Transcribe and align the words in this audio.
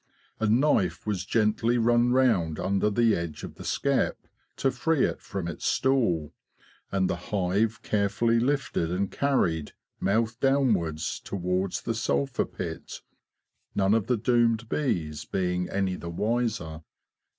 A 0.39 0.47
knife 0.47 1.05
was 1.05 1.27
gently 1.27 1.77
run 1.77 2.11
round 2.11 2.57
under 2.59 2.89
the 2.89 3.15
edge 3.15 3.43
of 3.43 3.53
the 3.53 3.63
skep, 3.63 4.17
to 4.57 4.71
free 4.71 5.05
it 5.05 5.21
from 5.21 5.47
its 5.47 5.63
stool, 5.67 6.33
and 6.91 7.07
the 7.07 7.15
hive 7.29 7.83
carefully 7.83 8.39
lifted 8.39 8.89
and 8.89 9.11
carried, 9.11 9.73
mouth 9.99 10.39
down 10.39 10.73
wards, 10.73 11.19
towards 11.19 11.83
the 11.83 11.93
sulphur 11.93 12.45
pit, 12.45 13.01
none 13.75 13.93
of 13.93 14.07
the 14.07 14.17
doomed 14.17 14.67
bees 14.69 15.23
being 15.23 15.69
any 15.69 15.95
the 15.95 16.09
wiser. 16.09 16.81